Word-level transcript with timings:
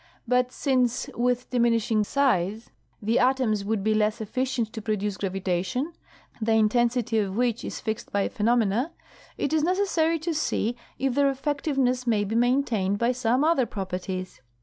But 0.27 0.51
since, 0.51 1.07
with 1.13 1.47
diminishing 1.51 2.03
size, 2.03 2.71
the 3.03 3.19
atoms 3.19 3.63
would 3.63 3.83
be 3.83 3.93
less 3.93 4.19
efficient 4.19 4.73
to 4.73 4.81
produce 4.81 5.15
gravitation, 5.15 5.93
the 6.41 6.53
intensity 6.53 7.19
of 7.19 7.35
which 7.37 7.63
is 7.63 7.79
fixed 7.79 8.11
by 8.11 8.27
phenomena,' 8.27 8.93
it 9.37 9.53
is 9.53 9.61
necessary 9.61 10.17
to 10.17 10.33
see 10.33 10.75
if 10.97 11.13
their 11.13 11.29
effectiveness 11.29 12.07
may 12.07 12.23
be 12.23 12.33
maintained 12.33 12.97
by 12.97 13.11
some 13.11 13.43
other 13.43 13.67
properties. 13.67 14.41